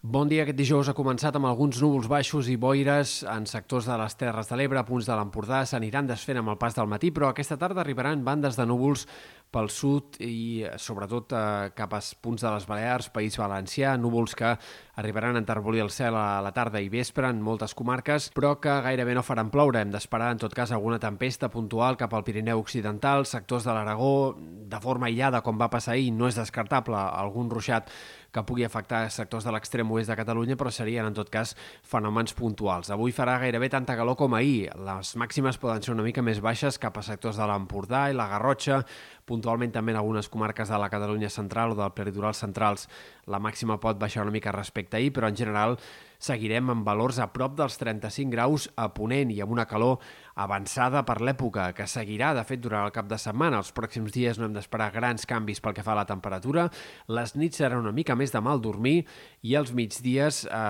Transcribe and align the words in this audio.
Bon 0.00 0.24
dia. 0.24 0.46
Aquest 0.46 0.56
dijous 0.56 0.88
ha 0.88 0.94
començat 0.96 1.34
amb 1.36 1.44
alguns 1.44 1.76
núvols 1.84 2.06
baixos 2.08 2.46
i 2.48 2.54
boires 2.56 3.18
en 3.28 3.44
sectors 3.44 3.84
de 3.84 3.98
les 4.00 4.14
Terres 4.16 4.48
de 4.48 4.56
l'Ebre, 4.56 4.80
punts 4.88 5.04
de 5.04 5.12
l'Empordà, 5.12 5.58
s'aniran 5.68 6.08
desfent 6.08 6.40
amb 6.40 6.48
el 6.48 6.56
pas 6.56 6.72
del 6.72 6.88
matí, 6.88 7.10
però 7.12 7.28
aquesta 7.28 7.58
tarda 7.60 7.82
arribaran 7.84 8.24
bandes 8.24 8.56
de 8.56 8.64
núvols 8.64 9.04
pel 9.50 9.70
sud 9.70 10.20
i 10.22 10.62
sobretot 10.78 11.34
eh, 11.34 11.70
cap 11.76 11.94
als 11.96 12.12
punts 12.14 12.44
de 12.44 12.52
les 12.54 12.66
Balears, 12.68 13.10
País 13.14 13.38
Valencià, 13.38 13.96
núvols 13.98 14.36
que 14.38 14.54
arribaran 15.00 15.34
a 15.34 15.42
enterbolir 15.42 15.82
el 15.82 15.90
cel 15.90 16.14
a 16.14 16.40
la 16.44 16.52
tarda 16.54 16.80
i 16.82 16.90
vespre 16.92 17.28
en 17.30 17.40
moltes 17.42 17.74
comarques, 17.74 18.28
però 18.36 18.54
que 18.62 18.76
gairebé 18.84 19.16
no 19.16 19.24
faran 19.26 19.50
ploure. 19.50 19.80
Hem 19.80 19.90
d'esperar, 19.94 20.30
en 20.34 20.42
tot 20.42 20.54
cas, 20.54 20.70
alguna 20.70 21.00
tempesta 21.02 21.50
puntual 21.50 21.98
cap 21.98 22.14
al 22.14 22.24
Pirineu 22.26 22.60
Occidental, 22.60 23.26
sectors 23.26 23.66
de 23.66 23.74
l'Aragó, 23.74 24.36
de 24.38 24.80
forma 24.80 25.08
aïllada, 25.08 25.42
com 25.42 25.58
va 25.58 25.70
passar 25.72 25.96
ahir, 25.96 26.12
no 26.14 26.28
és 26.28 26.38
descartable 26.38 26.98
algun 26.98 27.50
ruixat 27.50 27.90
que 28.30 28.44
pugui 28.46 28.64
afectar 28.64 29.02
sectors 29.10 29.44
de 29.46 29.52
l'extrem 29.54 29.88
oest 29.90 30.10
de 30.12 30.16
Catalunya, 30.18 30.56
però 30.58 30.70
serien, 30.70 31.08
en 31.08 31.16
tot 31.16 31.30
cas, 31.32 31.56
fenòmens 31.82 32.36
puntuals. 32.38 32.92
Avui 32.94 33.14
farà 33.14 33.38
gairebé 33.42 33.70
tanta 33.72 33.96
calor 33.98 34.16
com 34.20 34.36
ahir. 34.38 34.70
Les 34.78 35.14
màximes 35.18 35.58
poden 35.58 35.82
ser 35.82 35.94
una 35.96 36.06
mica 36.06 36.22
més 36.22 36.38
baixes 36.44 36.78
cap 36.78 36.98
a 36.98 37.02
sectors 37.02 37.40
de 37.40 37.48
l'Empordà 37.50 38.06
i 38.10 38.16
la 38.16 38.28
Garrotxa, 38.30 38.84
puntualment 39.30 39.72
també 39.72 39.94
en 39.94 40.00
algunes 40.02 40.28
comarques 40.28 40.68
de 40.68 40.78
la 40.82 40.90
Catalunya 40.92 41.30
central 41.30 41.72
o 41.72 41.78
del 41.78 41.94
peritoral 41.96 42.34
centrals. 42.34 42.88
La 43.30 43.40
màxima 43.40 43.78
pot 43.80 43.98
baixar 43.98 44.26
una 44.26 44.34
mica 44.34 44.52
respecte 44.52 44.98
ahir, 44.98 45.14
però 45.14 45.30
en 45.30 45.38
general 45.38 45.78
seguirem 46.20 46.70
amb 46.70 46.86
valors 46.86 47.18
a 47.18 47.30
prop 47.32 47.56
dels 47.58 47.78
35 47.80 48.30
graus 48.30 48.68
a 48.76 48.90
Ponent 48.94 49.32
i 49.32 49.40
amb 49.40 49.56
una 49.56 49.66
calor 49.68 49.98
avançada 50.40 51.02
per 51.04 51.18
l'època, 51.20 51.70
que 51.76 51.86
seguirà, 51.90 52.32
de 52.36 52.44
fet, 52.48 52.60
durant 52.62 52.86
el 52.86 52.94
cap 52.94 53.08
de 53.10 53.18
setmana. 53.20 53.60
Els 53.60 53.72
pròxims 53.76 54.12
dies 54.14 54.38
no 54.38 54.46
hem 54.46 54.54
d'esperar 54.56 54.90
grans 54.94 55.26
canvis 55.28 55.60
pel 55.60 55.74
que 55.76 55.84
fa 55.84 55.92
a 55.94 56.00
la 56.00 56.06
temperatura. 56.08 56.68
Les 57.12 57.34
nits 57.36 57.60
seran 57.60 57.82
una 57.82 57.94
mica 57.96 58.16
més 58.16 58.32
de 58.32 58.40
mal 58.44 58.62
dormir 58.62 59.02
i 59.42 59.56
els 59.58 59.74
migdies 59.76 60.44
eh, 60.46 60.68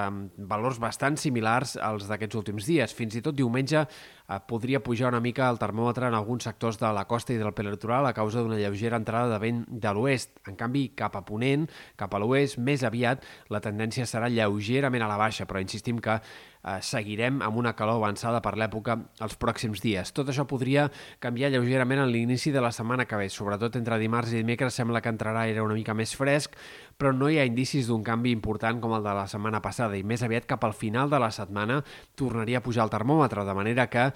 valors 0.50 0.80
bastant 0.82 1.18
similars 1.20 1.76
als 1.76 2.08
d'aquests 2.10 2.40
últims 2.40 2.66
dies. 2.66 2.94
Fins 2.96 3.18
i 3.18 3.22
tot 3.22 3.36
diumenge 3.38 3.84
eh, 3.84 4.40
podria 4.50 4.82
pujar 4.82 5.12
una 5.12 5.22
mica 5.22 5.48
el 5.50 5.60
termòmetre 5.62 6.08
en 6.10 6.18
alguns 6.18 6.48
sectors 6.48 6.80
de 6.80 6.90
la 6.96 7.06
costa 7.10 7.34
i 7.34 7.38
del 7.40 7.54
peritoral 7.54 8.08
a 8.08 8.14
causa 8.16 8.42
d'una 8.42 8.58
lleugera 8.58 8.98
entrada 8.98 9.34
de 9.34 9.40
vent 9.42 9.62
de 9.70 9.94
l'oest. 9.94 10.34
En 10.50 10.58
canvi, 10.58 10.88
cap 10.98 11.14
a 11.18 11.24
Ponent, 11.26 11.68
cap 12.00 12.14
a 12.14 12.22
l'oest, 12.22 12.58
més 12.58 12.82
aviat 12.86 13.22
la 13.50 13.62
tendència 13.62 14.08
serà 14.08 14.30
lleugerament 14.32 15.04
a 15.06 15.10
la 15.10 15.20
baixa 15.20 15.39
baixa, 15.40 15.46
però 15.46 15.60
insistim 15.60 16.00
que 16.00 16.16
eh, 16.20 16.80
seguirem 16.82 17.40
amb 17.42 17.56
una 17.56 17.74
calor 17.74 18.00
avançada 18.00 18.40
per 18.42 18.56
l'època 18.56 18.98
els 19.20 19.36
pròxims 19.36 19.80
dies. 19.80 20.12
Tot 20.12 20.28
això 20.28 20.46
podria 20.46 20.90
canviar 21.20 21.50
lleugerament 21.50 22.00
en 22.00 22.10
l'inici 22.10 22.50
de 22.52 22.60
la 22.60 22.72
setmana 22.72 23.06
que 23.06 23.16
ve, 23.16 23.28
sobretot 23.28 23.76
entre 23.76 23.98
dimarts 23.98 24.32
i 24.32 24.40
dimecres 24.42 24.74
sembla 24.74 25.00
que 25.00 25.10
entrarà 25.10 25.46
era 25.48 25.62
una 25.62 25.74
mica 25.74 25.94
més 25.94 26.14
fresc, 26.16 26.56
però 26.96 27.12
no 27.12 27.30
hi 27.30 27.38
ha 27.38 27.48
indicis 27.48 27.88
d'un 27.88 28.04
canvi 28.04 28.32
important 28.32 28.80
com 28.80 28.94
el 28.94 29.02
de 29.02 29.14
la 29.14 29.26
setmana 29.26 29.62
passada 29.62 29.96
i 29.96 30.04
més 30.04 30.22
aviat 30.22 30.46
cap 30.46 30.64
al 30.64 30.74
final 30.74 31.10
de 31.10 31.18
la 31.18 31.30
setmana 31.30 31.82
tornaria 32.14 32.60
a 32.60 32.62
pujar 32.64 32.84
el 32.84 32.92
termòmetre, 32.92 33.44
de 33.44 33.54
manera 33.56 33.88
que 33.88 34.10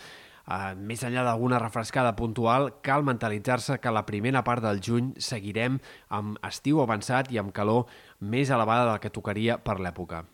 Uh, 0.44 0.74
més 0.76 1.00
enllà 1.00 1.22
d'alguna 1.24 1.56
refrescada 1.56 2.10
puntual, 2.18 2.68
cal 2.84 3.00
mentalitzar-se 3.08 3.78
que 3.80 3.94
la 3.96 4.04
primera 4.04 4.42
part 4.44 4.60
del 4.60 4.82
juny 4.84 5.14
seguirem 5.16 5.80
amb 6.12 6.36
estiu 6.44 6.84
avançat 6.84 7.32
i 7.32 7.40
amb 7.40 7.56
calor 7.56 7.88
més 8.20 8.52
elevada 8.52 8.90
del 8.90 9.00
que 9.00 9.08
tocaria 9.08 9.56
per 9.56 9.80
l'època. 9.80 10.26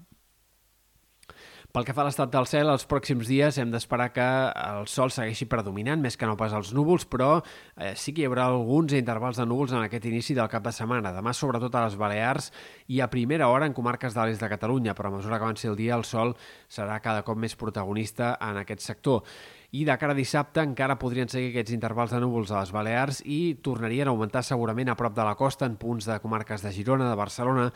Pel 1.71 1.85
que 1.87 1.95
fa 1.95 2.03
a 2.03 2.07
l'estat 2.09 2.33
del 2.35 2.49
cel, 2.51 2.67
els 2.73 2.83
pròxims 2.91 3.29
dies 3.31 3.55
hem 3.63 3.71
d'esperar 3.71 4.09
que 4.11 4.25
el 4.51 4.89
sol 4.91 5.13
segueixi 5.15 5.47
predominant, 5.47 6.01
més 6.03 6.17
que 6.19 6.27
no 6.27 6.35
pas 6.39 6.51
els 6.59 6.73
núvols, 6.75 7.05
però 7.07 7.29
eh, 7.39 7.93
sí 7.95 8.11
que 8.11 8.25
hi 8.25 8.27
haurà 8.27 8.49
alguns 8.51 8.97
intervals 8.99 9.39
de 9.39 9.47
núvols 9.47 9.77
en 9.77 9.85
aquest 9.85 10.09
inici 10.11 10.35
del 10.35 10.51
cap 10.51 10.65
de 10.67 10.73
setmana. 10.75 11.15
Demà, 11.15 11.31
sobretot 11.31 11.79
a 11.79 11.85
les 11.85 11.95
Balears 12.01 12.51
i 12.91 12.98
a 12.98 13.07
primera 13.13 13.47
hora 13.55 13.71
en 13.71 13.77
comarques 13.77 14.19
de 14.19 14.27
l'est 14.27 14.43
de 14.43 14.51
Catalunya, 14.51 14.97
però 14.98 15.13
a 15.13 15.17
mesura 15.21 15.39
que 15.39 15.47
avanci 15.47 15.71
el 15.71 15.79
dia 15.79 15.95
el 15.95 16.03
sol 16.09 16.35
serà 16.67 16.98
cada 17.05 17.23
cop 17.23 17.39
més 17.39 17.55
protagonista 17.55 18.35
en 18.43 18.59
aquest 18.65 18.83
sector 18.91 19.23
i 19.71 19.85
de 19.87 19.95
cara 20.03 20.17
a 20.17 20.19
dissabte 20.19 20.63
encara 20.67 20.97
podrien 20.99 21.29
seguir 21.31 21.53
aquests 21.53 21.77
intervals 21.77 22.11
de 22.11 22.19
núvols 22.19 22.51
a 22.51 22.59
les 22.59 22.73
Balears 22.75 23.20
i 23.23 23.55
tornarien 23.63 24.08
a 24.08 24.11
augmentar 24.11 24.42
segurament 24.42 24.91
a 24.91 24.97
prop 24.98 25.14
de 25.14 25.23
la 25.23 25.36
costa 25.39 25.69
en 25.69 25.77
punts 25.79 26.08
de 26.11 26.17
comarques 26.19 26.64
de 26.64 26.73
Girona, 26.75 27.07
de 27.07 27.19
Barcelona, 27.19 27.69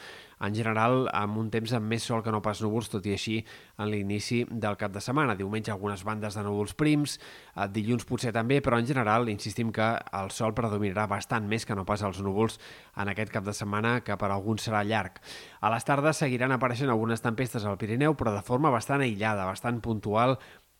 en 0.42 0.56
general 0.58 1.06
amb 1.14 1.38
un 1.38 1.52
temps 1.54 1.70
amb 1.78 1.86
més 1.86 2.02
sol 2.02 2.24
que 2.24 2.32
no 2.34 2.42
pas 2.42 2.58
núvols, 2.64 2.90
tot 2.90 3.06
i 3.06 3.14
així 3.14 3.36
en 3.78 3.92
l'inici 3.92 4.42
del 4.50 4.74
cap 4.80 4.90
de 4.90 5.02
setmana. 5.04 5.36
Diumenge 5.38 5.70
algunes 5.70 6.02
bandes 6.04 6.34
de 6.34 6.42
núvols 6.42 6.74
prims, 6.74 7.20
eh, 7.54 7.68
dilluns 7.70 8.04
potser 8.10 8.34
també, 8.34 8.58
però 8.60 8.80
en 8.82 8.90
general 8.90 9.30
insistim 9.30 9.70
que 9.70 9.92
el 10.18 10.34
sol 10.34 10.54
predominarà 10.54 11.06
bastant 11.06 11.46
més 11.46 11.64
que 11.64 11.78
no 11.78 11.86
pas 11.86 12.02
els 12.02 12.18
núvols 12.20 12.58
en 12.96 13.08
aquest 13.08 13.30
cap 13.30 13.46
de 13.46 13.54
setmana, 13.54 14.00
que 14.02 14.18
per 14.18 14.32
alguns 14.32 14.66
serà 14.66 14.82
llarg. 14.82 15.22
A 15.60 15.70
les 15.70 15.86
tardes 15.86 16.18
seguiran 16.18 16.52
apareixent 16.52 16.90
algunes 16.90 17.22
tempestes 17.22 17.64
al 17.64 17.78
Pirineu, 17.78 18.18
però 18.18 18.34
de 18.34 18.42
forma 18.42 18.74
bastant 18.74 19.00
aïllada, 19.00 19.46
bastant 19.46 19.80
puntual, 19.80 20.38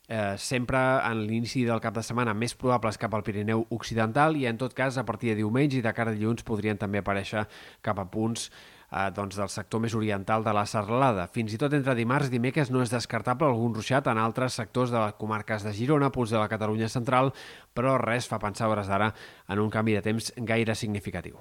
eh, 0.09 0.37
sempre 0.39 0.79
en 0.79 1.25
l'inici 1.27 1.65
del 1.65 1.81
cap 1.81 1.95
de 1.97 2.03
setmana 2.05 2.35
més 2.37 2.55
probables 2.59 2.99
cap 3.01 3.15
al 3.15 3.25
Pirineu 3.25 3.65
Occidental 3.75 4.37
i 4.37 4.47
en 4.51 4.61
tot 4.61 4.75
cas 4.77 4.99
a 4.99 5.05
partir 5.05 5.33
de 5.33 5.41
diumenge 5.43 5.79
i 5.79 5.83
de 5.85 5.93
cara 5.97 6.13
a 6.13 6.15
dilluns 6.15 6.45
podrien 6.45 6.79
també 6.79 7.01
aparèixer 7.01 7.47
cap 7.83 7.99
a 7.99 8.07
punts 8.11 8.51
eh, 8.51 9.09
doncs 9.17 9.41
del 9.41 9.51
sector 9.53 9.81
més 9.81 9.97
oriental 9.97 10.45
de 10.45 10.55
la 10.55 10.67
Serralada. 10.69 11.27
Fins 11.33 11.55
i 11.55 11.61
tot 11.61 11.75
entre 11.77 11.97
dimarts 11.99 12.29
i 12.29 12.37
dimecres 12.37 12.71
no 12.71 12.85
és 12.85 12.93
descartable 12.93 13.49
algun 13.49 13.75
ruixat 13.75 14.09
en 14.13 14.21
altres 14.21 14.61
sectors 14.61 14.93
de 14.95 15.01
les 15.01 15.19
comarques 15.19 15.65
de 15.65 15.75
Girona, 15.75 16.13
punts 16.13 16.35
de 16.35 16.41
la 16.41 16.49
Catalunya 16.53 16.89
central, 16.93 17.33
però 17.75 17.99
res 18.03 18.29
fa 18.31 18.43
pensar 18.43 18.71
hores 18.71 18.91
d'ara 18.91 19.13
en 19.49 19.61
un 19.61 19.71
canvi 19.71 19.97
de 19.97 20.05
temps 20.05 20.33
gaire 20.37 20.75
significatiu. 20.75 21.41